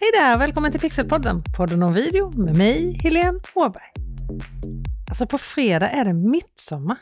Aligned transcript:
Hej 0.00 0.10
där! 0.12 0.38
Välkommen 0.38 0.72
till 0.72 0.80
Pixelpodden, 0.80 1.42
podden 1.56 1.82
om 1.82 1.92
video 1.92 2.30
med 2.30 2.56
mig, 2.56 2.98
Helene 3.02 3.40
Åberg. 3.54 3.92
Alltså 5.08 5.26
på 5.26 5.38
fredag 5.38 5.90
är 5.90 6.04
det 6.04 6.14
midsommar. 6.14 6.98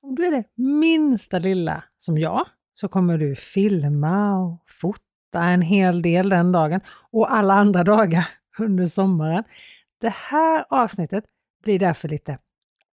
Om 0.00 0.14
du 0.14 0.26
är 0.26 0.30
det 0.30 0.44
minsta 0.56 1.38
lilla 1.38 1.84
som 1.96 2.18
jag 2.18 2.46
så 2.74 2.88
kommer 2.88 3.18
du 3.18 3.36
filma 3.36 4.38
och 4.38 4.64
fota 4.80 5.44
en 5.44 5.62
hel 5.62 6.02
del 6.02 6.28
den 6.28 6.52
dagen 6.52 6.80
och 7.10 7.34
alla 7.34 7.54
andra 7.54 7.84
dagar 7.84 8.28
under 8.58 8.88
sommaren. 8.88 9.44
Det 10.00 10.14
här 10.14 10.64
avsnittet 10.70 11.24
blir 11.64 11.78
därför 11.78 12.08
lite 12.08 12.38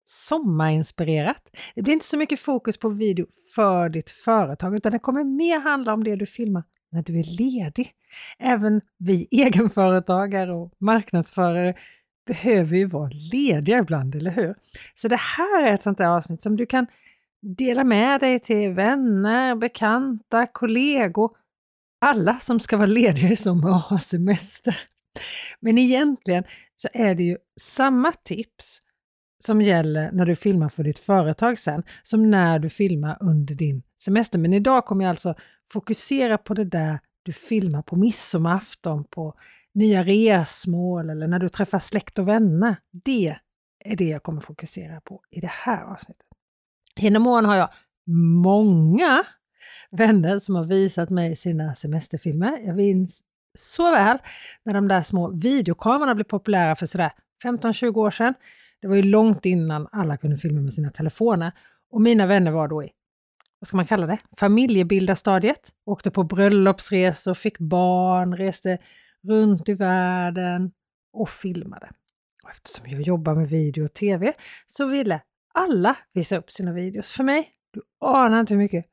sommarinspirerat. 0.04 1.42
Det 1.74 1.82
blir 1.82 1.94
inte 1.94 2.06
så 2.06 2.16
mycket 2.16 2.40
fokus 2.40 2.78
på 2.78 2.88
video 2.88 3.26
för 3.54 3.88
ditt 3.88 4.10
företag 4.10 4.76
utan 4.76 4.92
det 4.92 4.98
kommer 4.98 5.24
mer 5.24 5.60
handla 5.60 5.94
om 5.94 6.04
det 6.04 6.16
du 6.16 6.26
filmar 6.26 6.62
när 6.96 7.02
du 7.02 7.18
är 7.18 7.38
ledig. 7.38 7.92
Även 8.38 8.80
vi 8.98 9.28
egenföretagare 9.30 10.52
och 10.52 10.72
marknadsförare 10.78 11.74
behöver 12.26 12.76
ju 12.76 12.86
vara 12.86 13.10
lediga 13.32 13.78
ibland, 13.78 14.14
eller 14.14 14.30
hur? 14.30 14.54
Så 14.94 15.08
det 15.08 15.20
här 15.20 15.62
är 15.62 15.74
ett 15.74 15.82
sånt 15.82 15.98
där 15.98 16.06
avsnitt 16.08 16.42
som 16.42 16.56
du 16.56 16.66
kan 16.66 16.86
dela 17.42 17.84
med 17.84 18.20
dig 18.20 18.40
till 18.40 18.70
vänner, 18.70 19.56
bekanta, 19.56 20.46
kollegor, 20.46 21.30
alla 22.00 22.38
som 22.40 22.60
ska 22.60 22.76
vara 22.76 22.86
lediga 23.00 23.28
i 23.28 23.36
sommar 23.36 23.68
och 23.68 23.74
ha 23.74 23.98
semester. 23.98 24.78
Men 25.60 25.78
egentligen 25.78 26.44
så 26.76 26.88
är 26.92 27.14
det 27.14 27.22
ju 27.22 27.36
samma 27.60 28.12
tips 28.12 28.82
som 29.38 29.62
gäller 29.62 30.12
när 30.12 30.26
du 30.26 30.36
filmar 30.36 30.68
för 30.68 30.84
ditt 30.84 30.98
företag 30.98 31.58
sen, 31.58 31.82
som 32.02 32.30
när 32.30 32.58
du 32.58 32.68
filmar 32.68 33.16
under 33.20 33.54
din 33.54 33.82
semester. 34.02 34.38
Men 34.38 34.52
idag 34.52 34.84
kommer 34.86 35.04
jag 35.04 35.10
alltså 35.10 35.34
fokusera 35.70 36.38
på 36.38 36.54
det 36.54 36.64
där 36.64 36.98
du 37.22 37.32
filmar 37.32 37.82
på 37.82 37.96
midsommarafton, 37.96 39.04
på 39.04 39.34
nya 39.74 40.04
resmål 40.04 41.10
eller 41.10 41.26
när 41.26 41.38
du 41.38 41.48
träffar 41.48 41.78
släkt 41.78 42.18
och 42.18 42.28
vänner. 42.28 42.76
Det 43.04 43.36
är 43.84 43.96
det 43.96 44.08
jag 44.08 44.22
kommer 44.22 44.40
fokusera 44.40 45.00
på 45.00 45.20
i 45.30 45.40
det 45.40 45.50
här 45.52 45.84
avsnittet. 45.84 46.26
Genom 46.96 47.26
åren 47.26 47.44
har 47.44 47.56
jag 47.56 47.68
många 48.42 49.24
vänner 49.90 50.38
som 50.38 50.54
har 50.54 50.64
visat 50.64 51.10
mig 51.10 51.36
sina 51.36 51.74
semesterfilmer. 51.74 52.58
Jag 52.66 52.76
minns 52.76 53.22
så 53.58 53.90
väl 53.90 54.18
när 54.64 54.74
de 54.74 54.88
där 54.88 55.02
små 55.02 55.30
videokamerorna 55.30 56.14
blev 56.14 56.24
populära 56.24 56.76
för 56.76 56.86
sådär 56.86 57.12
15-20 57.44 57.96
år 57.96 58.10
sedan. 58.10 58.34
Det 58.82 58.88
var 58.88 58.96
ju 58.96 59.02
långt 59.02 59.46
innan 59.46 59.88
alla 59.92 60.16
kunde 60.16 60.36
filma 60.36 60.60
med 60.60 60.74
sina 60.74 60.90
telefoner. 60.90 61.52
Och 61.90 62.00
mina 62.00 62.26
vänner 62.26 62.50
var 62.50 62.68
då 62.68 62.82
i, 62.82 62.90
vad 63.60 63.68
ska 63.68 63.76
man 63.76 63.86
kalla 63.86 64.06
det, 64.06 64.18
familjebildarstadiet. 64.36 65.72
Åkte 65.86 66.10
på 66.10 66.22
bröllopsresor, 66.22 67.34
fick 67.34 67.58
barn, 67.58 68.36
reste 68.36 68.78
runt 69.28 69.68
i 69.68 69.74
världen 69.74 70.72
och 71.12 71.28
filmade. 71.28 71.90
Och 72.44 72.50
eftersom 72.50 72.86
jag 72.88 73.02
jobbar 73.02 73.34
med 73.34 73.48
video 73.48 73.84
och 73.84 73.94
TV 73.94 74.32
så 74.66 74.86
ville 74.86 75.20
alla 75.54 75.96
visa 76.12 76.36
upp 76.36 76.50
sina 76.50 76.72
videos 76.72 77.12
för 77.12 77.24
mig. 77.24 77.50
Du 77.72 77.82
anar 78.00 78.40
inte 78.40 78.54
hur 78.54 78.58
mycket 78.58 78.86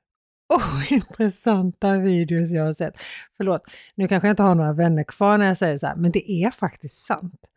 ointressanta 0.92 1.98
videos 1.98 2.50
jag 2.52 2.66
har 2.66 2.74
sett. 2.74 2.94
Förlåt, 3.38 3.62
nu 3.96 4.08
kanske 4.08 4.28
jag 4.28 4.34
inte 4.34 4.44
har 4.44 4.56
några 4.56 4.74
vänner 4.74 5.04
kvar 5.04 5.38
när 5.38 5.46
jag 5.46 5.58
säger 5.58 5.78
så 5.78 5.88
här, 5.88 5.96
men 5.96 6.12
det 6.12 6.32
är 6.32 6.52
faktiskt 6.52 7.06
sant 7.06 7.50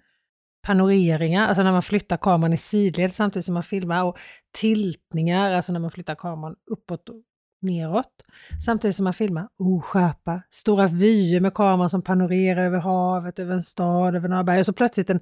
panoreringar, 0.66 1.48
alltså 1.48 1.62
när 1.62 1.72
man 1.72 1.82
flyttar 1.82 2.16
kameran 2.16 2.52
i 2.52 2.56
sidled 2.56 3.14
samtidigt 3.14 3.44
som 3.44 3.54
man 3.54 3.62
filmar 3.62 4.04
och 4.04 4.18
tiltningar, 4.58 5.52
alltså 5.52 5.72
när 5.72 5.80
man 5.80 5.90
flyttar 5.90 6.14
kameran 6.14 6.56
uppåt 6.70 7.08
och 7.08 7.16
neråt 7.62 8.12
samtidigt 8.66 8.96
som 8.96 9.04
man 9.04 9.12
filmar. 9.12 9.48
Oh, 9.58 9.78
Oskärpa, 9.78 10.42
stora 10.50 10.86
vyer 10.86 11.40
med 11.40 11.54
kameran 11.54 11.90
som 11.90 12.02
panorerar 12.02 12.62
över 12.62 12.78
havet, 12.78 13.38
över 13.38 13.54
en 13.54 13.62
stad, 13.62 14.16
över 14.16 14.28
några 14.28 14.44
berg 14.44 14.60
och 14.60 14.66
så 14.66 14.72
plötsligt 14.72 15.10
en 15.10 15.20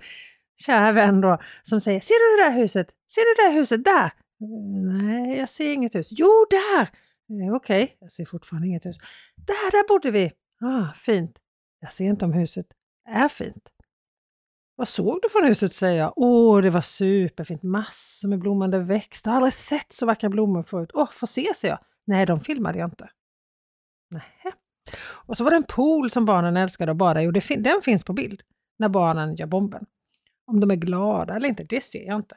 kär 0.57 0.93
vän 0.93 1.21
då 1.21 1.39
som 1.63 1.81
säger 1.81 2.01
Ser 2.01 2.15
du 2.15 2.43
det 2.43 2.51
där 2.51 2.63
huset? 2.63 2.87
Ser 3.15 3.21
du 3.21 3.43
det 3.43 3.49
där 3.49 3.59
huset 3.61 3.85
där? 3.85 4.05
Eh, 4.05 4.93
nej, 4.93 5.39
jag 5.39 5.49
ser 5.49 5.73
inget 5.73 5.95
hus. 5.95 6.09
Jo, 6.11 6.47
där! 6.51 6.83
Eh, 6.83 7.55
Okej, 7.55 7.85
okay. 7.85 7.97
jag 8.01 8.13
ser 8.13 8.25
fortfarande 8.25 8.69
inget 8.69 8.87
hus. 8.87 8.97
Där, 9.37 9.71
där 9.71 9.89
bodde 9.89 10.11
vi! 10.11 10.33
Ah, 10.61 10.93
fint. 10.97 11.39
Jag 11.81 11.93
ser 11.93 12.05
inte 12.05 12.25
om 12.25 12.33
huset 12.33 12.67
är 13.09 13.29
fint. 13.29 13.74
Vad 14.77 14.89
såg 14.89 15.19
du 15.23 15.29
från 15.29 15.49
huset? 15.49 15.75
säger 15.75 15.99
jag. 15.99 16.13
Åh, 16.17 16.63
det 16.63 16.71
var 16.71 16.81
superfint. 16.81 17.63
Massor 17.63 18.29
med 18.29 18.39
blommande 18.39 18.79
växter. 18.79 19.31
Jag 19.31 19.33
har 19.33 19.37
aldrig 19.37 19.53
sett 19.53 19.93
så 19.93 20.07
vackra 20.07 20.29
blommor 20.29 20.63
förut. 20.63 20.91
Åh, 20.95 21.11
få 21.11 21.27
se, 21.27 21.55
säger 21.57 21.75
jag. 21.75 21.79
Nej, 22.07 22.27
de 22.27 22.41
filmade 22.41 22.79
jag 22.79 22.87
inte. 22.87 23.09
Nähä. 24.11 24.53
Och 25.27 25.37
så 25.37 25.45
var 25.45 25.51
det 25.51 25.57
en 25.57 25.63
pool 25.69 26.11
som 26.11 26.25
barnen 26.25 26.57
älskade 26.57 26.93
att 26.93 26.99
bada 26.99 27.23
i 27.23 27.29
och 27.29 27.43
fin 27.43 27.63
den 27.63 27.83
finns 27.83 28.05
på 28.05 28.13
bild 28.13 28.43
när 28.79 28.89
barnen 28.89 29.37
gör 29.37 29.47
bomben. 29.47 29.87
Om 30.47 30.61
de 30.61 30.71
är 30.71 30.77
glada 30.77 31.37
eller 31.37 31.49
inte, 31.49 31.65
det 31.65 31.81
ser 31.81 32.07
jag 32.07 32.17
inte. 32.17 32.37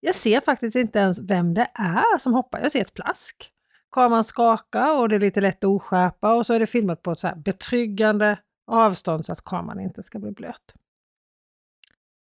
Jag 0.00 0.14
ser 0.14 0.40
faktiskt 0.40 0.76
inte 0.76 0.98
ens 0.98 1.20
vem 1.20 1.54
det 1.54 1.68
är 1.74 2.18
som 2.18 2.34
hoppar. 2.34 2.60
Jag 2.60 2.72
ser 2.72 2.80
ett 2.80 2.94
plask. 2.94 3.50
Kameran 3.92 4.24
skakar 4.24 5.00
och 5.00 5.08
det 5.08 5.14
är 5.14 5.20
lite 5.20 5.40
lätt 5.40 5.64
att 5.64 5.68
oskärpa 5.68 6.34
och 6.34 6.46
så 6.46 6.54
är 6.54 6.60
det 6.60 6.66
filmat 6.66 7.02
på 7.02 7.12
ett 7.12 7.20
så 7.20 7.32
betryggande 7.36 8.38
avstånd 8.66 9.26
så 9.26 9.32
att 9.32 9.44
kameran 9.44 9.80
inte 9.80 10.02
ska 10.02 10.18
bli 10.18 10.30
blöt. 10.30 10.74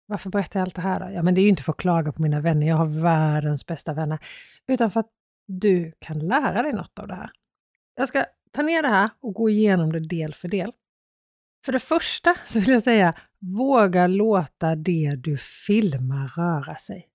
Varför 0.09 0.31
berättar 0.31 0.61
jag 0.61 0.67
allt 0.67 0.75
det 0.75 0.83
här 0.83 1.01
då? 1.01 1.15
Ja, 1.15 1.23
men 1.23 1.35
det 1.35 1.41
är 1.41 1.43
ju 1.43 1.49
inte 1.49 1.63
för 1.63 1.73
att 1.73 1.79
klaga 1.79 2.13
på 2.13 2.23
mina 2.23 2.41
vänner, 2.41 2.67
jag 2.67 2.77
har 2.77 3.01
världens 3.03 3.67
bästa 3.67 3.93
vänner, 3.93 4.19
utan 4.67 4.91
för 4.91 5.01
att 5.01 5.11
du 5.47 5.93
kan 5.99 6.19
lära 6.19 6.63
dig 6.63 6.73
något 6.73 6.99
av 6.99 7.09
det 7.09 7.15
här. 7.15 7.31
Jag 7.95 8.09
ska 8.09 8.25
ta 8.53 8.63
ner 8.63 8.83
det 8.83 8.89
här 8.89 9.11
och 9.21 9.35
gå 9.35 9.51
igenom 9.51 9.93
det 9.93 10.01
del 10.01 10.35
för 10.35 10.49
del. 10.49 10.73
För 11.65 11.73
det 11.73 11.79
första 11.79 12.35
så 12.47 12.61
vill 12.61 12.69
jag 12.69 12.83
säga, 12.83 13.15
våga 13.59 14.07
låta 14.07 14.77
det 14.77 15.15
du 15.17 15.37
filmar 15.67 16.29
röra 16.29 16.77
sig. 16.77 17.09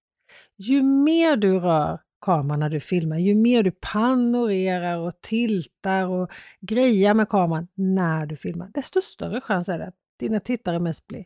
Ju 0.58 0.84
mer 0.84 1.36
du 1.36 1.60
rör 1.60 2.00
kameran 2.22 2.60
när 2.60 2.70
du 2.70 2.80
filmar, 2.80 3.18
ju 3.18 3.36
mer 3.36 3.64
du 3.64 3.72
panorerar 3.72 4.98
och 4.98 5.22
tiltar 5.22 6.08
och 6.08 6.32
grejar 6.62 7.14
med 7.14 7.30
kameran 7.30 7.68
när 7.76 8.26
du 8.26 8.38
filmar, 8.38 8.72
desto 8.74 9.02
större 9.02 9.42
chans 9.42 9.70
är 9.70 9.80
det 9.80 9.88
att 9.88 9.96
dina 10.20 10.40
tittare 10.40 10.80
mest 10.80 11.08
blir 11.08 11.26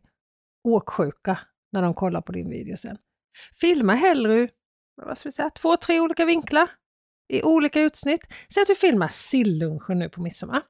åksjuka 0.64 1.40
när 1.72 1.82
de 1.82 1.94
kollar 1.94 2.22
på 2.22 2.32
din 2.32 2.50
video 2.50 2.78
sen. 2.78 2.98
Filma 3.56 3.94
hellre 3.94 4.50
vad 5.06 5.18
ska 5.18 5.30
vi 5.30 5.34
säga, 5.34 5.50
två, 5.50 5.78
tre 5.78 6.00
olika 6.00 6.26
vinklar 6.26 6.70
i 7.28 7.44
olika 7.44 7.82
utsnitt. 7.82 8.34
Säg 8.54 8.62
att 8.62 8.68
du 8.68 8.76
filmar 8.76 9.08
sillunchen 9.08 10.00
nu 10.00 10.10
på 10.10 10.22
midsommar. 10.22 10.62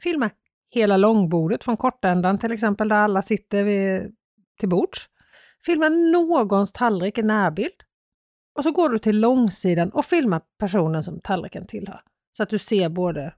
Filma 0.00 0.30
hela 0.70 0.96
långbordet 0.96 1.64
från 1.64 1.76
kortändan 1.76 2.38
till 2.38 2.52
exempel 2.52 2.88
där 2.88 2.96
alla 2.96 3.22
sitter 3.22 3.64
vid, 3.64 4.16
till 4.58 4.68
bords. 4.68 5.08
Filma 5.64 5.88
någons 5.88 6.72
tallrik 6.72 7.18
i 7.18 7.22
närbild. 7.22 7.82
Och 8.54 8.62
så 8.62 8.72
går 8.72 8.88
du 8.88 8.98
till 8.98 9.20
långsidan 9.20 9.90
och 9.90 10.04
filmar 10.04 10.42
personen 10.58 11.04
som 11.04 11.20
tallriken 11.20 11.66
tillhör. 11.66 12.00
Så 12.36 12.42
att 12.42 12.48
du 12.48 12.58
ser 12.58 12.88
både 12.88 13.34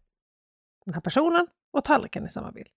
den 0.84 0.94
här 0.94 1.00
personen 1.00 1.46
och 1.72 1.84
tallriken 1.84 2.26
i 2.26 2.28
samma 2.28 2.52
bild. 2.52 2.68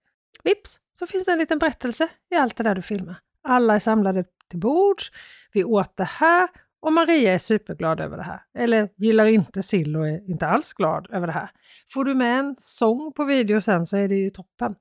Vips, 0.43 0.79
så 0.99 1.07
finns 1.07 1.25
det 1.25 1.31
en 1.31 1.39
liten 1.39 1.59
berättelse 1.59 2.09
i 2.31 2.35
allt 2.35 2.55
det 2.55 2.63
där 2.63 2.75
du 2.75 2.81
filmar. 2.81 3.15
Alla 3.43 3.75
är 3.75 3.79
samlade 3.79 4.25
till 4.49 4.59
bords, 4.59 5.11
vi 5.53 5.63
åt 5.63 5.97
det 5.97 6.03
här 6.03 6.49
och 6.79 6.93
Maria 6.93 7.33
är 7.33 7.37
superglad 7.37 7.99
över 7.99 8.17
det 8.17 8.23
här. 8.23 8.41
Eller 8.53 8.89
gillar 8.97 9.25
inte 9.25 9.63
sill 9.63 9.97
och 9.97 10.07
är 10.07 10.29
inte 10.29 10.47
alls 10.47 10.73
glad 10.73 11.07
över 11.11 11.27
det 11.27 11.33
här. 11.33 11.51
Får 11.93 12.05
du 12.05 12.15
med 12.15 12.39
en 12.39 12.55
sång 12.57 13.13
på 13.13 13.25
video 13.25 13.61
sen 13.61 13.85
så 13.85 13.97
är 13.97 14.07
det 14.07 14.15
ju 14.15 14.29
toppen. 14.29 14.75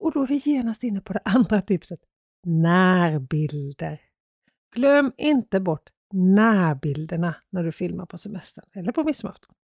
Och 0.00 0.12
då 0.12 0.22
är 0.22 0.26
vi 0.26 0.42
genast 0.44 0.82
inne 0.82 1.00
på 1.00 1.12
det 1.12 1.20
andra 1.24 1.62
tipset. 1.62 2.00
Närbilder. 2.46 4.00
Glöm 4.74 5.12
inte 5.16 5.60
bort 5.60 5.90
närbilderna 6.12 7.34
när 7.50 7.62
du 7.62 7.72
filmar 7.72 8.06
på 8.06 8.18
semestern 8.18 8.64
eller 8.74 8.92
på 8.92 9.04
midsommarafton. 9.04 9.54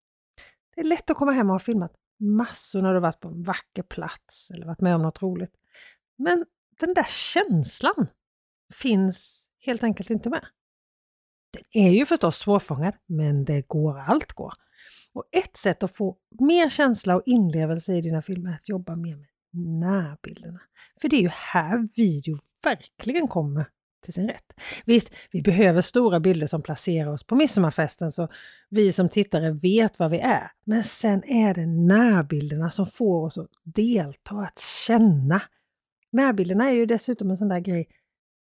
Det 0.74 0.80
är 0.80 0.84
lätt 0.84 1.10
att 1.10 1.16
komma 1.16 1.32
hem 1.32 1.46
och 1.46 1.54
ha 1.54 1.58
filmat 1.58 1.94
massor 2.20 2.82
när 2.82 2.94
du 2.94 3.00
varit 3.00 3.20
på 3.20 3.28
en 3.28 3.42
vacker 3.42 3.82
plats 3.82 4.50
eller 4.50 4.66
varit 4.66 4.81
med 4.81 4.94
om 4.94 5.02
något 5.02 5.22
roligt. 5.22 5.54
Men 6.19 6.44
den 6.81 6.94
där 6.94 7.06
känslan 7.08 8.08
finns 8.75 9.46
helt 9.67 9.84
enkelt 9.84 10.11
inte 10.11 10.31
med. 10.31 10.46
Den 11.52 11.84
är 11.84 11.90
ju 11.90 12.06
förstås 12.06 12.38
svårfångad, 12.38 12.94
men 13.06 13.44
det 13.44 13.69
går, 13.69 13.99
allt 13.99 14.32
går. 14.32 14.52
Och 15.12 15.25
ett 15.32 15.56
sätt 15.56 15.82
att 15.82 15.96
få 15.96 16.17
mer 16.40 16.69
känsla 16.69 17.17
och 17.17 17.23
inlevelse 17.26 17.94
i 17.94 18.00
dina 18.00 18.23
filmer 18.23 18.50
är 18.50 18.55
att 18.55 18.69
jobba 18.69 18.96
mer 18.96 19.17
med 19.17 19.28
närbilderna. 19.52 20.61
För 21.00 21.08
det 21.08 21.17
är 21.17 21.23
ju 21.23 21.31
här 21.32 21.96
video 21.96 22.38
verkligen 22.64 23.28
kommer 23.28 23.67
till 24.05 24.14
sin 24.14 24.28
rätt. 24.28 24.52
Visst, 24.84 25.14
vi 25.31 25.43
behöver 25.43 25.82
stora 25.82 26.20
bilder 26.20 26.46
som 26.46 26.62
placerar 26.62 27.12
oss 27.12 27.25
på 27.25 27.34
midsommarfesten 27.34 28.12
så 28.12 28.28
vi 28.70 28.93
som 28.93 29.08
tittare 29.08 29.52
vet 29.52 29.99
vad 29.99 30.11
vi 30.11 30.19
är. 30.19 30.50
Men 30.64 30.84
sen 30.84 31.25
är 31.25 31.55
det 31.55 31.67
närbilderna 31.67 32.70
som 32.70 32.87
får 32.87 33.25
oss 33.25 33.38
att 33.38 33.50
delta, 33.64 34.34
att 34.34 34.58
känna. 34.87 35.43
Närbilderna 36.16 36.70
är 36.70 36.74
ju 36.74 36.86
dessutom 36.86 37.30
en 37.30 37.36
sån 37.36 37.48
där 37.48 37.60
grej 37.60 37.88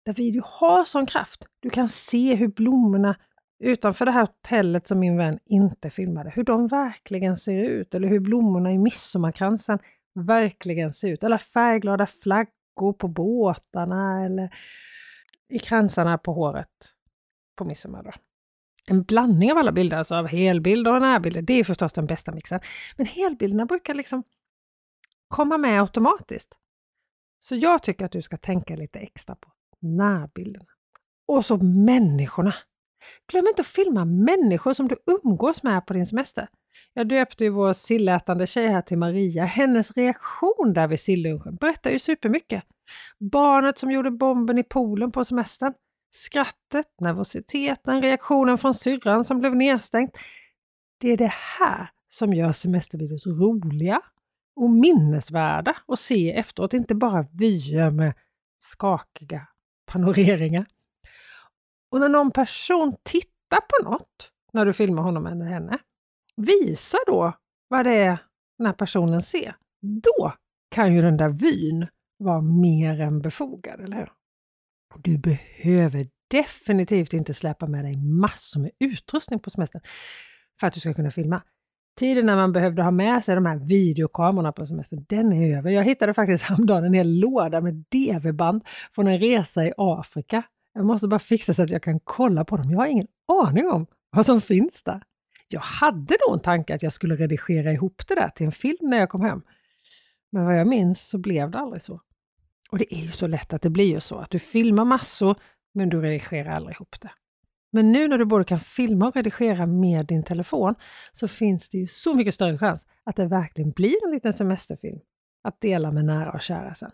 där 0.05 0.13
video 0.13 0.43
har 0.45 0.85
sån 0.85 1.05
kraft. 1.05 1.47
Du 1.59 1.69
kan 1.69 1.89
se 1.89 2.35
hur 2.35 2.47
blommorna 2.47 3.15
utanför 3.63 4.05
det 4.05 4.11
här 4.11 4.21
hotellet 4.21 4.87
som 4.87 4.99
min 4.99 5.17
vän 5.17 5.39
inte 5.45 5.89
filmade, 5.89 6.31
hur 6.35 6.43
de 6.43 6.67
verkligen 6.67 7.37
ser 7.37 7.63
ut 7.63 7.95
eller 7.95 8.07
hur 8.07 8.19
blommorna 8.19 8.71
i 8.71 8.77
midsommarkransen 8.77 9.79
verkligen 10.13 10.93
ser 10.93 11.07
ut. 11.07 11.23
Eller 11.23 11.37
färgglada 11.37 12.07
flaggor 12.07 12.93
på 12.93 13.07
båtarna 13.07 14.25
eller 14.25 14.55
i 15.49 15.59
kransarna 15.59 16.17
på 16.17 16.33
håret 16.33 16.67
på 17.57 17.65
midsommar. 17.65 18.03
Då. 18.03 18.11
En 18.87 19.03
blandning 19.03 19.51
av 19.51 19.57
alla 19.57 19.71
bilder, 19.71 19.97
alltså 19.97 20.15
av 20.15 20.27
helbilder 20.27 20.93
och 20.93 21.01
närbilder, 21.01 21.41
det 21.41 21.53
är 21.53 21.63
förstås 21.63 21.93
den 21.93 22.05
bästa 22.05 22.31
mixen. 22.31 22.59
Men 22.97 23.05
helbilderna 23.05 23.65
brukar 23.65 23.93
liksom 23.93 24.23
komma 25.27 25.57
med 25.57 25.81
automatiskt. 25.81 26.57
Så 27.43 27.55
jag 27.55 27.83
tycker 27.83 28.05
att 28.05 28.11
du 28.11 28.21
ska 28.21 28.37
tänka 28.37 28.75
lite 28.75 28.99
extra 28.99 29.35
på 29.35 29.51
närbilderna. 29.79 30.65
Och 31.27 31.45
så 31.45 31.57
människorna! 31.57 32.53
Glöm 33.31 33.47
inte 33.47 33.61
att 33.61 33.67
filma 33.67 34.05
människor 34.05 34.73
som 34.73 34.87
du 34.87 34.95
umgås 35.05 35.63
med 35.63 35.85
på 35.85 35.93
din 35.93 36.05
semester. 36.05 36.47
Jag 36.93 37.07
döpte 37.07 37.43
ju 37.43 37.49
vår 37.49 37.73
sillätande 37.73 38.47
tjej 38.47 38.67
här 38.67 38.81
till 38.81 38.97
Maria. 38.97 39.45
Hennes 39.45 39.91
reaktion 39.97 40.73
där 40.73 40.87
vid 40.87 40.99
sillunchen 40.99 41.55
berättar 41.55 41.89
ju 41.91 41.99
supermycket. 41.99 42.63
Barnet 43.31 43.77
som 43.77 43.91
gjorde 43.91 44.11
bomben 44.11 44.57
i 44.57 44.63
poolen 44.63 45.11
på 45.11 45.25
semestern. 45.25 45.73
Skrattet, 46.13 46.87
nervositeten, 47.01 48.01
reaktionen 48.01 48.57
från 48.57 48.73
syrran 48.73 49.25
som 49.25 49.39
blev 49.39 49.55
nedstängt. 49.55 50.17
Det 50.99 51.09
är 51.09 51.17
det 51.17 51.33
här 51.59 51.89
som 52.09 52.33
gör 52.33 52.51
semestervideos 52.51 53.27
roliga 53.27 54.01
och 54.61 54.69
minnesvärda 54.69 55.75
att 55.87 55.99
se 55.99 56.31
efteråt, 56.31 56.73
inte 56.73 56.95
bara 56.95 57.25
vyer 57.31 57.89
med 57.89 58.13
skakiga 58.59 59.47
panoreringar. 59.85 60.65
Och 61.91 61.99
när 61.99 62.09
någon 62.09 62.31
person 62.31 62.95
tittar 63.03 63.59
på 63.61 63.89
något 63.89 64.31
när 64.53 64.65
du 64.65 64.73
filmar 64.73 65.03
honom 65.03 65.25
eller 65.25 65.45
henne, 65.45 65.79
visa 66.35 66.97
då 67.07 67.33
vad 67.67 67.85
det 67.85 67.95
är 67.95 68.17
den 68.57 68.65
här 68.67 68.73
personen 68.73 69.21
ser. 69.21 69.55
Då 69.81 70.33
kan 70.69 70.95
ju 70.95 71.01
den 71.01 71.17
där 71.17 71.29
vyn 71.29 71.87
vara 72.17 72.41
mer 72.41 73.01
än 73.01 73.21
befogad, 73.21 73.81
eller 73.81 73.97
hur? 73.97 74.11
Du 74.97 75.17
behöver 75.17 76.07
definitivt 76.27 77.13
inte 77.13 77.33
släppa 77.33 77.67
med 77.67 77.85
dig 77.85 77.97
massor 77.97 78.59
med 78.59 78.71
utrustning 78.79 79.39
på 79.39 79.49
semestern 79.49 79.81
för 80.59 80.67
att 80.67 80.73
du 80.73 80.79
ska 80.79 80.93
kunna 80.93 81.11
filma. 81.11 81.41
Tiden 81.99 82.25
när 82.25 82.35
man 82.35 82.51
behövde 82.51 82.83
ha 82.83 82.91
med 82.91 83.23
sig 83.23 83.35
de 83.35 83.45
här 83.45 83.57
videokamerorna 83.57 84.51
på 84.51 84.67
semestern, 84.67 85.05
den 85.09 85.33
är 85.33 85.57
över. 85.57 85.71
Jag 85.71 85.83
hittade 85.83 86.13
faktiskt 86.13 86.43
häromdagen 86.49 86.83
en 86.83 86.93
hel 86.93 87.19
låda 87.19 87.61
med 87.61 87.85
DV-band 87.89 88.63
från 88.95 89.07
en 89.07 89.19
resa 89.19 89.65
i 89.65 89.73
Afrika. 89.77 90.43
Jag 90.73 90.85
måste 90.85 91.07
bara 91.07 91.19
fixa 91.19 91.53
så 91.53 91.63
att 91.63 91.69
jag 91.69 91.83
kan 91.83 91.99
kolla 91.99 92.45
på 92.45 92.57
dem. 92.57 92.71
Jag 92.71 92.79
har 92.79 92.87
ingen 92.87 93.07
aning 93.27 93.69
om 93.69 93.87
vad 94.09 94.25
som 94.25 94.41
finns 94.41 94.83
där. 94.83 95.03
Jag 95.47 95.61
hade 95.61 96.15
nog 96.27 96.37
en 96.37 96.39
tanke 96.39 96.75
att 96.75 96.83
jag 96.83 96.93
skulle 96.93 97.15
redigera 97.15 97.71
ihop 97.71 98.07
det 98.07 98.15
där 98.15 98.29
till 98.29 98.45
en 98.45 98.51
film 98.51 98.89
när 98.89 98.97
jag 98.97 99.09
kom 99.09 99.21
hem. 99.21 99.41
Men 100.31 100.45
vad 100.45 100.59
jag 100.59 100.67
minns 100.67 101.09
så 101.09 101.17
blev 101.17 101.51
det 101.51 101.57
aldrig 101.57 101.83
så. 101.83 102.01
Och 102.71 102.77
det 102.77 102.95
är 102.95 102.99
ju 102.99 103.11
så 103.11 103.27
lätt 103.27 103.53
att 103.53 103.61
det 103.61 103.69
blir 103.69 103.93
ju 103.93 103.99
så 103.99 104.15
att 104.15 104.29
du 104.29 104.39
filmar 104.39 104.85
massor 104.85 105.35
men 105.73 105.89
du 105.89 106.01
redigerar 106.01 106.51
aldrig 106.51 106.75
ihop 106.75 106.95
det. 107.01 107.11
Men 107.71 107.91
nu 107.91 108.07
när 108.07 108.17
du 108.17 108.25
både 108.25 108.43
kan 108.43 108.59
filma 108.59 109.07
och 109.07 109.15
redigera 109.15 109.65
med 109.65 110.05
din 110.05 110.23
telefon 110.23 110.75
så 111.11 111.27
finns 111.27 111.69
det 111.69 111.77
ju 111.77 111.87
så 111.87 112.13
mycket 112.13 112.33
större 112.33 112.57
chans 112.57 112.85
att 113.03 113.15
det 113.15 113.25
verkligen 113.25 113.71
blir 113.71 114.05
en 114.05 114.11
liten 114.11 114.33
semesterfilm 114.33 114.99
att 115.43 115.61
dela 115.61 115.91
med 115.91 116.05
nära 116.05 116.31
och 116.31 116.41
kära 116.41 116.73
sen. 116.73 116.91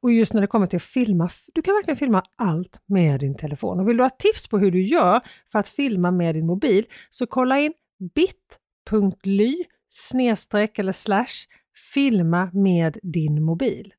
Och 0.00 0.12
just 0.12 0.32
när 0.32 0.40
det 0.40 0.46
kommer 0.46 0.66
till 0.66 0.76
att 0.76 0.82
filma, 0.82 1.30
du 1.54 1.62
kan 1.62 1.74
verkligen 1.74 1.96
filma 1.96 2.22
allt 2.36 2.80
med 2.86 3.20
din 3.20 3.34
telefon. 3.34 3.80
Och 3.80 3.88
vill 3.88 3.96
du 3.96 4.02
ha 4.02 4.10
tips 4.10 4.48
på 4.48 4.58
hur 4.58 4.70
du 4.70 4.82
gör 4.82 5.20
för 5.52 5.58
att 5.58 5.68
filma 5.68 6.10
med 6.10 6.34
din 6.34 6.46
mobil 6.46 6.86
så 7.10 7.26
kolla 7.26 7.60
in 7.60 7.72
bit.ly 8.14 9.54
snedstreck 9.88 10.78
eller 10.78 10.92
slash 10.92 11.46
filma 11.94 12.50
med 12.52 12.98
din 13.02 13.42
mobil. 13.42 13.94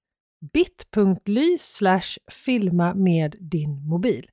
bit.ly 0.54 1.57
slash 1.60 2.18
filma 2.31 2.94
med 2.94 3.36
din 3.39 3.88
mobil. 3.88 4.25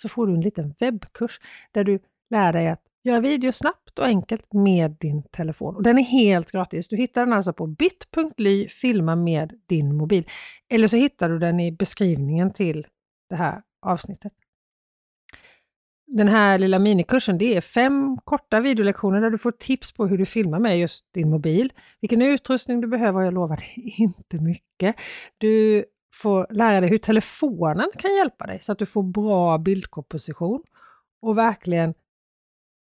Så 0.00 0.08
får 0.08 0.26
du 0.26 0.34
en 0.34 0.40
liten 0.40 0.74
webbkurs 0.80 1.40
där 1.72 1.84
du 1.84 1.98
lär 2.30 2.52
dig 2.52 2.68
att 2.68 2.82
göra 3.06 3.20
video 3.20 3.52
snabbt 3.52 3.98
och 3.98 4.04
enkelt 4.04 4.52
med 4.52 4.96
din 5.00 5.22
telefon. 5.22 5.76
Och 5.76 5.82
den 5.82 5.98
är 5.98 6.02
helt 6.02 6.52
gratis. 6.52 6.88
Du 6.88 6.96
hittar 6.96 7.26
den 7.26 7.32
alltså 7.32 7.52
på 7.52 7.66
bit.ly 7.66 8.68
filma 8.68 9.16
med 9.16 9.52
din 9.66 9.96
mobil. 9.96 10.28
Eller 10.68 10.88
så 10.88 10.96
hittar 10.96 11.28
du 11.28 11.38
den 11.38 11.60
i 11.60 11.72
beskrivningen 11.72 12.52
till 12.52 12.86
det 13.28 13.36
här 13.36 13.62
avsnittet. 13.82 14.32
Den 16.06 16.28
här 16.28 16.58
lilla 16.58 16.78
minikursen, 16.78 17.38
det 17.38 17.56
är 17.56 17.60
fem 17.60 18.18
korta 18.24 18.60
videolektioner 18.60 19.20
där 19.20 19.30
du 19.30 19.38
får 19.38 19.52
tips 19.52 19.92
på 19.92 20.06
hur 20.06 20.18
du 20.18 20.26
filmar 20.26 20.58
med 20.58 20.78
just 20.78 21.12
din 21.14 21.30
mobil. 21.30 21.72
Vilken 22.00 22.22
utrustning 22.22 22.80
du 22.80 22.88
behöver, 22.88 23.20
och 23.20 23.26
jag 23.26 23.34
lovar 23.34 23.56
dig 23.56 23.94
inte 23.98 24.38
mycket. 24.38 24.96
Du 25.38 25.84
få 26.22 26.46
lära 26.50 26.80
dig 26.80 26.90
hur 26.90 26.98
telefonen 26.98 27.90
kan 27.98 28.14
hjälpa 28.14 28.46
dig 28.46 28.60
så 28.60 28.72
att 28.72 28.78
du 28.78 28.86
får 28.86 29.02
bra 29.02 29.58
bildkomposition 29.58 30.62
och 31.22 31.38
verkligen 31.38 31.94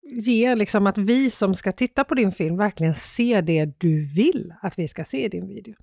ger 0.05 0.55
liksom 0.55 0.87
att 0.87 0.97
vi 0.97 1.29
som 1.29 1.55
ska 1.55 1.71
titta 1.71 2.03
på 2.03 2.15
din 2.15 2.31
film 2.31 2.57
verkligen 2.57 2.95
ser 2.95 3.41
det 3.41 3.65
du 3.77 4.15
vill 4.15 4.53
att 4.61 4.79
vi 4.79 4.87
ska 4.87 5.03
se 5.03 5.25
i 5.25 5.29
din 5.29 5.47
video. 5.47 5.75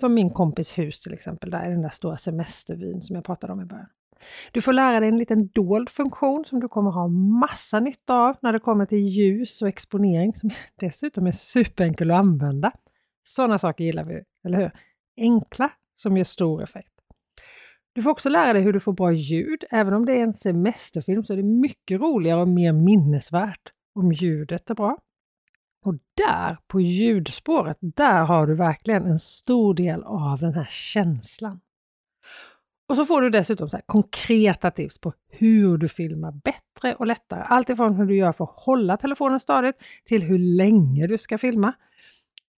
Som 0.00 0.14
min 0.14 0.30
kompis 0.30 0.78
hus 0.78 1.00
till 1.00 1.14
exempel, 1.14 1.50
där 1.50 1.70
den 1.70 1.82
där 1.82 1.90
stora 1.90 2.16
semestervyn 2.16 3.02
som 3.02 3.16
jag 3.16 3.24
pratade 3.24 3.52
om 3.52 3.60
i 3.60 3.64
början. 3.64 3.88
Du 4.52 4.60
får 4.60 4.72
lära 4.72 5.00
dig 5.00 5.08
en 5.08 5.16
liten 5.16 5.48
dold 5.48 5.88
funktion 5.88 6.44
som 6.44 6.60
du 6.60 6.68
kommer 6.68 6.90
ha 6.90 7.08
massa 7.40 7.80
nytta 7.80 8.14
av 8.14 8.36
när 8.40 8.52
det 8.52 8.58
kommer 8.58 8.86
till 8.86 8.98
ljus 8.98 9.62
och 9.62 9.68
exponering 9.68 10.34
som 10.34 10.50
dessutom 10.80 11.26
är 11.26 11.32
superenkel 11.32 12.10
att 12.10 12.18
använda. 12.18 12.72
Sådana 13.24 13.58
saker 13.58 13.84
gillar 13.84 14.04
vi, 14.04 14.22
eller 14.44 14.58
hur? 14.58 14.70
Enkla 15.16 15.70
som 16.02 16.16
ger 16.16 16.24
stor 16.24 16.62
effekt. 16.62 16.88
Du 17.94 18.02
får 18.02 18.10
också 18.10 18.28
lära 18.28 18.52
dig 18.52 18.62
hur 18.62 18.72
du 18.72 18.80
får 18.80 18.92
bra 18.92 19.12
ljud. 19.12 19.64
Även 19.70 19.94
om 19.94 20.06
det 20.06 20.12
är 20.12 20.22
en 20.22 20.34
semesterfilm 20.34 21.24
så 21.24 21.32
är 21.32 21.36
det 21.36 21.42
mycket 21.42 22.00
roligare 22.00 22.40
och 22.40 22.48
mer 22.48 22.72
minnesvärt 22.72 23.72
om 23.94 24.12
ljudet 24.12 24.70
är 24.70 24.74
bra. 24.74 24.98
Och 25.84 25.94
där, 26.16 26.56
på 26.66 26.80
ljudspåret, 26.80 27.78
där 27.80 28.24
har 28.24 28.46
du 28.46 28.54
verkligen 28.54 29.06
en 29.06 29.18
stor 29.18 29.74
del 29.74 30.02
av 30.02 30.38
den 30.38 30.54
här 30.54 30.68
känslan. 30.70 31.60
Och 32.88 32.96
så 32.96 33.04
får 33.04 33.22
du 33.22 33.30
dessutom 33.30 33.70
så 33.70 33.80
konkreta 33.86 34.70
tips 34.70 34.98
på 34.98 35.12
hur 35.30 35.78
du 35.78 35.88
filmar 35.88 36.32
bättre 36.32 36.94
och 36.94 37.06
lättare. 37.06 37.42
Alltifrån 37.42 37.94
hur 37.94 38.06
du 38.06 38.16
gör 38.16 38.32
för 38.32 38.44
att 38.44 38.64
hålla 38.66 38.96
telefonen 38.96 39.40
stadigt 39.40 39.76
till 40.04 40.22
hur 40.22 40.38
länge 40.38 41.06
du 41.06 41.18
ska 41.18 41.38
filma. 41.38 41.72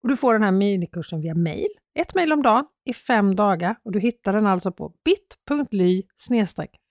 Och 0.02 0.08
Du 0.08 0.16
får 0.16 0.32
den 0.32 0.42
här 0.42 0.52
minikursen 0.52 1.20
via 1.20 1.34
mail 1.34 1.68
ett 1.94 2.14
mejl 2.14 2.32
om 2.32 2.42
dagen 2.42 2.64
i 2.84 2.94
fem 2.94 3.36
dagar 3.36 3.76
och 3.82 3.92
du 3.92 4.00
hittar 4.00 4.32
den 4.32 4.46
alltså 4.46 4.72
på 4.72 4.92
bit.ly 5.04 6.02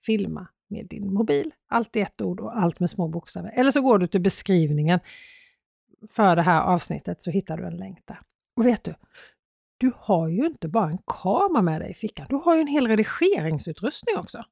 filma 0.06 0.48
med 0.70 0.86
din 0.86 1.14
mobil. 1.14 1.50
Allt 1.68 1.96
i 1.96 2.00
ett 2.00 2.20
ord 2.20 2.40
och 2.40 2.58
allt 2.58 2.80
med 2.80 2.90
små 2.90 3.08
bokstäver. 3.08 3.52
Eller 3.54 3.70
så 3.70 3.80
går 3.80 3.98
du 3.98 4.06
till 4.06 4.20
beskrivningen 4.20 5.00
för 6.08 6.36
det 6.36 6.42
här 6.42 6.62
avsnittet 6.62 7.22
så 7.22 7.30
hittar 7.30 7.56
du 7.56 7.66
en 7.66 7.76
länk 7.76 7.98
där. 8.04 8.20
Och 8.56 8.66
vet 8.66 8.84
du, 8.84 8.94
du 9.78 9.92
har 9.96 10.28
ju 10.28 10.46
inte 10.46 10.68
bara 10.68 10.90
en 10.90 10.98
kamera 11.06 11.62
med 11.62 11.80
dig 11.80 11.90
i 11.90 11.94
fickan, 11.94 12.26
du 12.28 12.36
har 12.36 12.54
ju 12.54 12.60
en 12.60 12.66
hel 12.66 12.88
redigeringsutrustning 12.88 14.16
också. 14.16 14.42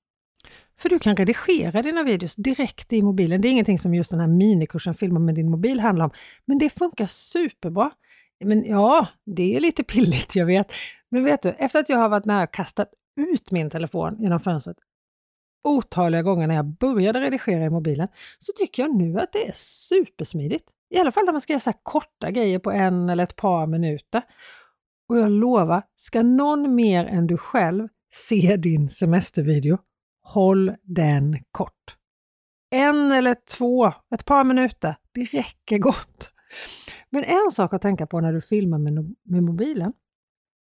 För 0.78 0.88
du 0.88 0.98
kan 0.98 1.16
redigera 1.16 1.82
dina 1.82 2.02
videos 2.02 2.36
direkt 2.36 2.92
i 2.92 3.02
mobilen. 3.02 3.40
Det 3.40 3.48
är 3.48 3.50
ingenting 3.50 3.78
som 3.78 3.94
just 3.94 4.10
den 4.10 4.20
här 4.20 4.26
minikursen 4.26 4.94
Filma 4.94 5.18
med 5.18 5.34
din 5.34 5.50
mobil 5.50 5.80
handlar 5.80 6.04
om, 6.04 6.10
men 6.44 6.58
det 6.58 6.70
funkar 6.70 7.06
superbra. 7.06 7.90
Men 8.44 8.64
ja, 8.64 9.06
det 9.26 9.56
är 9.56 9.60
lite 9.60 9.84
pilligt, 9.84 10.36
jag 10.36 10.46
vet. 10.46 10.72
Men 11.10 11.24
vet 11.24 11.42
du, 11.42 11.48
efter 11.48 11.80
att 11.80 11.88
jag 11.88 11.98
har 11.98 12.08
varit 12.08 12.24
nära 12.24 12.42
och 12.42 12.54
kastat 12.54 12.88
ut 13.16 13.50
min 13.50 13.70
telefon 13.70 14.16
genom 14.22 14.40
fönstret 14.40 14.76
otaliga 15.64 16.22
gånger 16.22 16.46
när 16.46 16.54
jag 16.54 16.66
började 16.66 17.20
redigera 17.20 17.64
i 17.64 17.70
mobilen, 17.70 18.08
så 18.38 18.52
tycker 18.56 18.82
jag 18.82 18.94
nu 18.94 19.20
att 19.20 19.32
det 19.32 19.48
är 19.48 19.52
supersmidigt. 19.54 20.64
I 20.94 20.98
alla 20.98 21.12
fall 21.12 21.24
när 21.24 21.32
man 21.32 21.40
ska 21.40 21.52
göra 21.52 21.60
så 21.60 21.72
korta 21.82 22.30
grejer 22.30 22.58
på 22.58 22.70
en 22.70 23.08
eller 23.08 23.24
ett 23.24 23.36
par 23.36 23.66
minuter. 23.66 24.22
Och 25.08 25.18
jag 25.18 25.30
lovar, 25.30 25.82
ska 25.96 26.22
någon 26.22 26.74
mer 26.74 27.04
än 27.04 27.26
du 27.26 27.36
själv 27.36 27.88
se 28.14 28.56
din 28.56 28.88
semestervideo, 28.88 29.78
håll 30.22 30.74
den 30.82 31.38
kort. 31.50 31.96
En 32.70 33.12
eller 33.12 33.36
två, 33.56 33.92
ett 34.14 34.24
par 34.24 34.44
minuter, 34.44 34.96
det 35.14 35.24
räcker 35.24 35.78
gott. 35.78 36.32
Men 37.10 37.24
en 37.24 37.50
sak 37.52 37.74
att 37.74 37.82
tänka 37.82 38.06
på 38.06 38.20
när 38.20 38.32
du 38.32 38.40
filmar 38.40 38.78
med, 38.78 39.14
med 39.22 39.42
mobilen. 39.42 39.92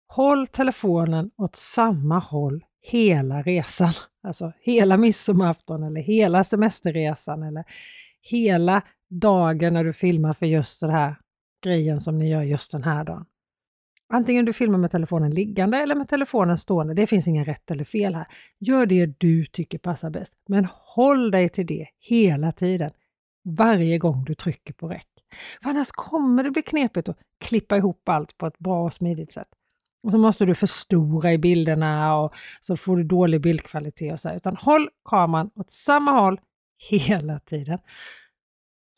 Håll 0.07 0.47
telefonen 0.47 1.29
åt 1.37 1.55
samma 1.55 2.19
håll 2.19 2.65
hela 2.81 3.41
resan. 3.41 3.93
Alltså 4.27 4.53
hela 4.59 4.97
midsommarafton 4.97 5.83
eller 5.83 6.01
hela 6.01 6.43
semesterresan 6.43 7.43
eller 7.43 7.63
hela 8.21 8.81
dagen 9.09 9.73
när 9.73 9.83
du 9.83 9.93
filmar 9.93 10.33
för 10.33 10.45
just 10.45 10.81
den 10.81 10.89
här 10.89 11.15
grejen 11.63 12.01
som 12.01 12.17
ni 12.17 12.29
gör 12.29 12.41
just 12.41 12.71
den 12.71 12.83
här 12.83 13.03
dagen. 13.03 13.25
Antingen 14.09 14.45
du 14.45 14.53
filmar 14.53 14.77
med 14.77 14.91
telefonen 14.91 15.31
liggande 15.31 15.77
eller 15.77 15.95
med 15.95 16.09
telefonen 16.09 16.57
stående. 16.57 16.93
Det 16.93 17.07
finns 17.07 17.27
ingen 17.27 17.45
rätt 17.45 17.71
eller 17.71 17.83
fel 17.83 18.15
här. 18.15 18.27
Gör 18.59 18.85
det 18.85 19.05
du 19.05 19.45
tycker 19.45 19.77
passar 19.77 20.09
bäst. 20.09 20.33
Men 20.47 20.67
håll 20.71 21.31
dig 21.31 21.49
till 21.49 21.65
det 21.65 21.87
hela 21.99 22.51
tiden. 22.51 22.91
Varje 23.43 23.97
gång 23.97 24.23
du 24.23 24.33
trycker 24.33 24.73
på 24.73 24.87
räck. 24.87 25.07
För 25.61 25.69
annars 25.69 25.91
kommer 25.91 26.43
det 26.43 26.51
bli 26.51 26.61
knepigt 26.61 27.09
att 27.09 27.17
klippa 27.39 27.77
ihop 27.77 28.09
allt 28.09 28.37
på 28.37 28.47
ett 28.47 28.59
bra 28.59 28.83
och 28.83 28.93
smidigt 28.93 29.33
sätt. 29.33 29.47
Och 30.03 30.11
så 30.11 30.17
måste 30.17 30.45
du 30.45 30.55
förstora 30.55 31.33
i 31.33 31.37
bilderna 31.37 32.17
och 32.17 32.35
så 32.61 32.77
får 32.77 32.97
du 32.97 33.03
dålig 33.03 33.41
bildkvalitet 33.41 34.13
och 34.13 34.19
så. 34.19 34.33
Utan 34.33 34.57
håll 34.57 34.89
kameran 35.05 35.49
åt 35.55 35.71
samma 35.71 36.11
håll 36.11 36.39
hela 36.89 37.39
tiden. 37.39 37.79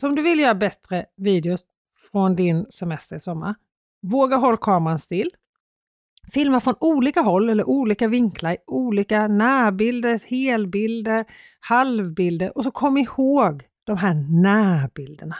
Så 0.02 0.08
om 0.08 0.16
du 0.16 0.22
vill 0.22 0.40
göra 0.40 0.56
bättre 0.56 1.06
videos 1.18 1.62
från 2.12 2.36
din 2.36 2.66
semester 2.72 3.16
i 3.16 3.20
sommar, 3.20 3.56
våga 4.02 4.38
håll 4.38 4.58
kameran 4.58 5.00
still. 5.00 5.30
Filma 6.34 6.60
från 6.60 6.76
olika 6.80 7.22
håll 7.22 7.50
eller 7.50 7.70
olika 7.70 8.08
vinklar, 8.08 8.58
olika 8.68 9.28
närbilder, 9.28 10.30
helbilder, 10.30 11.26
halvbilder 11.60 12.58
och 12.58 12.64
så 12.64 12.72
kom 12.72 12.98
ihåg 12.98 13.64
de 13.84 13.98
här 13.98 14.14
närbilderna. 14.42 15.36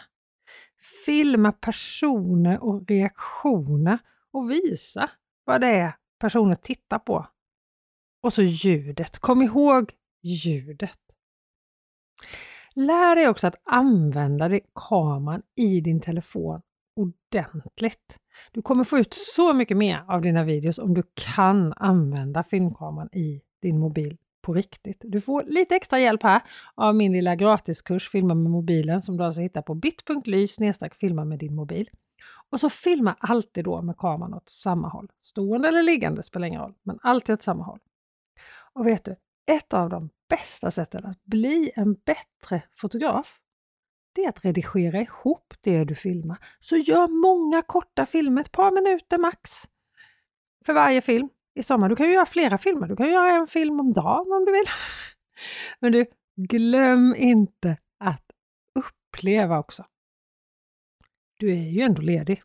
Filma 1.06 1.52
personer 1.52 2.64
och 2.64 2.88
reaktioner 2.88 4.00
och 4.32 4.52
visa 4.52 5.10
vad 5.46 5.62
det 5.62 5.68
är 5.68 5.96
personer 6.20 6.56
tittar 6.56 7.00
på. 7.00 7.28
Och 8.24 8.34
så 8.34 8.42
ljudet. 8.42 9.20
Kom 9.20 9.42
ihåg 9.42 9.92
ljudet. 10.24 11.00
Lär 12.76 13.16
dig 13.16 13.30
också 13.30 13.48
att 13.48 13.62
använda 13.66 14.60
kameran 14.76 15.42
i 15.56 15.82
din 15.82 16.02
telefon 16.02 16.62
ordentligt. 16.96 18.18
Du 18.52 18.62
kommer 18.62 18.84
få 18.84 19.00
ut 19.00 19.14
så 19.14 19.54
mycket 19.54 19.78
mer 19.78 20.06
av 20.08 20.22
dina 20.22 20.44
videos 20.44 20.78
om 20.78 20.94
du 20.94 21.04
kan 21.36 21.74
använda 21.74 22.44
filmkameran 22.44 23.10
i 23.14 23.42
din 23.62 23.80
mobil 23.80 24.18
på 24.42 24.54
riktigt. 24.54 25.02
Du 25.02 25.22
får 25.22 25.44
lite 25.44 25.76
extra 25.76 26.00
hjälp 26.00 26.24
här 26.24 26.42
av 26.76 26.96
min 26.96 27.14
lilla 27.14 27.36
gratiskurs 27.36 28.10
Filma 28.10 28.34
med 28.34 28.52
mobilen 28.52 29.02
som 29.02 29.18
du 29.18 29.24
alltså 29.24 29.42
hittar 29.42 29.62
på 29.62 29.76
bit.ly 29.76 30.48
filma 31.00 31.26
med 31.26 31.40
din 31.40 31.56
mobil. 31.56 31.90
Och 32.50 32.60
så 32.60 32.70
filma 32.70 33.16
alltid 33.20 33.64
då 33.64 33.82
med 33.82 33.98
kameran 33.98 34.34
åt 34.34 34.50
samma 34.50 34.88
håll. 34.90 35.12
Stående 35.22 35.68
eller 35.68 35.84
liggande 35.84 36.24
spelar 36.24 36.48
ingen 36.48 36.62
roll, 36.62 36.74
men 36.84 37.00
alltid 37.02 37.34
åt 37.34 37.42
samma 37.42 37.64
håll. 37.64 37.80
Och 38.74 38.88
vet 38.88 39.06
du, 39.06 39.16
ett 39.52 39.74
av 39.74 39.90
de 39.90 40.10
bästa 40.30 40.72
sätten 40.72 41.06
att 41.06 41.24
bli 41.24 41.72
en 41.76 41.94
bättre 41.94 42.62
fotograf, 42.76 43.40
det 44.14 44.24
är 44.24 44.30
att 44.30 44.46
redigera 44.46 45.02
ihop 45.02 45.54
det 45.62 45.84
du 45.84 45.96
filmar. 45.96 46.38
Så 46.60 46.76
gör 46.76 47.08
många 47.08 47.62
korta 47.62 48.06
filmer, 48.06 48.42
ett 48.42 48.52
par 48.52 48.72
minuter 48.72 49.18
max, 49.18 49.52
för 50.66 50.74
varje 50.74 51.02
film 51.02 51.30
i 51.56 51.64
sommar. 51.64 51.90
Du 51.90 51.96
kan 51.96 52.06
ju 52.06 52.14
göra 52.14 52.26
flera 52.26 52.58
filmer. 52.58 52.88
Du 52.88 52.96
kan 52.96 53.10
göra 53.10 53.36
en 53.36 53.48
film 53.48 53.80
om 53.80 53.94
dagen 53.94 54.34
om 54.34 54.46
du 54.46 54.52
vill. 54.52 54.68
Men 55.80 55.92
du, 55.92 56.06
glöm 56.36 57.16
inte 57.18 57.78
att 58.00 58.26
uppleva 58.80 59.60
också. 59.60 59.86
Du 61.40 61.52
är 61.52 61.70
ju 61.70 61.82
ändå 61.82 62.02
ledig. 62.02 62.42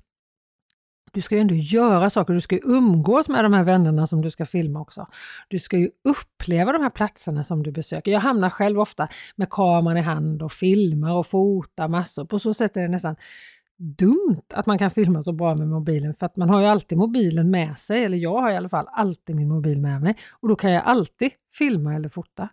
Du 1.13 1.21
ska 1.21 1.35
ju 1.35 1.41
ändå 1.41 1.55
göra 1.55 2.11
saker, 2.11 2.35
du 2.35 2.41
ska 2.41 2.55
ju 2.55 2.61
umgås 2.65 3.29
med 3.29 3.45
de 3.45 3.53
här 3.53 3.65
vännerna 3.65 4.07
som 4.07 4.23
du 4.23 4.31
ska 4.31 4.47
filma 4.47 4.81
också. 4.81 5.07
Du 5.49 5.59
ska 5.59 5.79
ju 5.79 5.91
uppleva 6.05 6.73
de 6.73 6.83
här 6.83 6.91
platserna 6.91 7.45
som 7.45 7.63
du 7.63 7.73
besöker. 7.73 8.13
Jag 8.13 8.21
hamnar 8.21 8.51
själv 8.51 8.81
ofta 8.81 9.09
med 9.37 9.51
kameran 9.51 9.97
i 9.97 10.01
hand 10.01 10.43
och 10.43 10.53
filmar 10.53 11.13
och 11.13 11.27
fotar 11.27 11.89
massor. 11.89 12.25
På 12.25 12.39
så 12.39 12.55
sätt 12.55 12.77
är 12.77 12.83
det 12.83 12.89
nästan 12.89 13.17
dumt 13.79 14.45
att 14.55 14.67
man 14.67 14.79
kan 14.79 14.91
filma 14.91 15.23
så 15.23 15.33
bra 15.33 15.55
med 15.55 15.69
mobilen 15.69 16.15
för 16.15 16.27
att 16.27 16.37
man 16.37 16.51
har 16.51 16.61
ju 16.61 16.67
alltid 16.67 16.99
mobilen 16.99 17.51
med 17.51 17.79
sig, 17.79 18.05
eller 18.05 18.19
jag 18.19 18.41
har 18.41 18.51
i 18.51 18.57
alla 18.57 18.69
fall 18.69 18.89
alltid 18.93 19.37
min 19.37 19.49
mobil 19.49 19.81
med 19.81 20.03
mig 20.03 20.17
och 20.31 20.49
då 20.49 20.57
kan 20.57 20.73
jag 20.73 20.85
alltid 20.85 21.31
filma 21.53 21.95
eller 21.95 22.09
fota. 22.09 22.49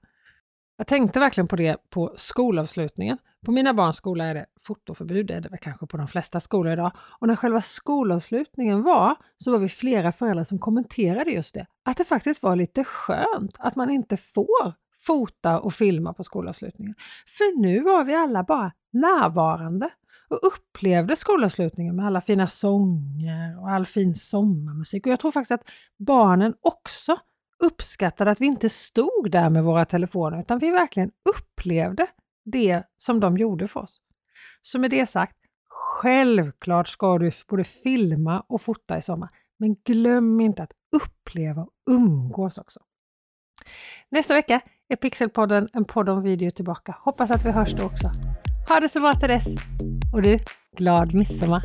Jag 0.77 0.87
tänkte 0.87 1.19
verkligen 1.19 1.47
på 1.47 1.55
det 1.55 1.77
på 1.89 2.13
skolavslutningen. 2.17 3.17
På 3.45 3.51
mina 3.51 3.73
barns 3.73 3.95
skola 3.95 4.25
är 4.25 4.33
det 4.33 4.45
fotoförbud, 4.59 5.27
det 5.27 5.33
är 5.33 5.41
det 5.41 5.49
väl 5.49 5.59
kanske 5.59 5.87
på 5.87 5.97
de 5.97 6.07
flesta 6.07 6.39
skolor 6.39 6.73
idag. 6.73 6.91
Och 7.19 7.27
när 7.27 7.35
själva 7.35 7.61
skolavslutningen 7.61 8.81
var 8.81 9.15
så 9.37 9.51
var 9.51 9.59
vi 9.59 9.69
flera 9.69 10.11
föräldrar 10.11 10.43
som 10.43 10.59
kommenterade 10.59 11.31
just 11.31 11.53
det. 11.53 11.65
Att 11.85 11.97
det 11.97 12.03
faktiskt 12.03 12.43
var 12.43 12.55
lite 12.55 12.83
skönt 12.83 13.55
att 13.59 13.75
man 13.75 13.89
inte 13.89 14.17
får 14.17 14.73
fota 14.99 15.59
och 15.59 15.73
filma 15.73 16.13
på 16.13 16.23
skolavslutningen. 16.23 16.95
För 17.27 17.61
nu 17.61 17.81
var 17.81 18.03
vi 18.03 18.15
alla 18.15 18.43
bara 18.43 18.71
närvarande 18.91 19.89
och 20.31 20.39
upplevde 20.43 21.15
skolavslutningen 21.15 21.95
med 21.95 22.05
alla 22.05 22.21
fina 22.21 22.47
sånger 22.47 23.59
och 23.61 23.69
all 23.69 23.85
fin 23.85 24.15
sommarmusik. 24.15 25.05
Och 25.05 25.11
jag 25.11 25.19
tror 25.19 25.31
faktiskt 25.31 25.51
att 25.51 25.69
barnen 25.97 26.53
också 26.61 27.17
uppskattade 27.63 28.31
att 28.31 28.41
vi 28.41 28.45
inte 28.45 28.69
stod 28.69 29.31
där 29.31 29.49
med 29.49 29.63
våra 29.63 29.85
telefoner 29.85 30.41
utan 30.41 30.59
vi 30.59 30.71
verkligen 30.71 31.11
upplevde 31.35 32.07
det 32.45 32.83
som 32.97 33.19
de 33.19 33.37
gjorde 33.37 33.67
för 33.67 33.79
oss. 33.79 34.01
Så 34.61 34.79
med 34.79 34.91
det 34.91 35.05
sagt, 35.05 35.37
självklart 35.69 36.87
ska 36.87 37.17
du 37.17 37.31
både 37.47 37.63
filma 37.63 38.43
och 38.47 38.61
fota 38.61 38.97
i 38.97 39.01
sommar. 39.01 39.29
Men 39.59 39.75
glöm 39.75 40.41
inte 40.41 40.63
att 40.63 40.71
uppleva 40.95 41.61
och 41.61 41.71
umgås 41.87 42.57
också. 42.57 42.79
Nästa 44.09 44.33
vecka 44.33 44.61
är 44.89 44.95
Pixelpodden 44.95 45.69
en 45.73 45.85
podd 45.85 46.09
om 46.09 46.23
video 46.23 46.51
tillbaka. 46.51 46.95
Hoppas 46.99 47.31
att 47.31 47.45
vi 47.45 47.51
hörs 47.51 47.73
då 47.73 47.83
också. 47.83 48.11
Ha 48.69 48.79
det 48.79 48.89
så 48.89 48.99
bra 48.99 49.13
till 49.13 49.29
dess! 49.29 49.45
Och 50.13 50.21
du, 50.21 50.39
glad 50.77 51.15
midsommar! 51.15 51.63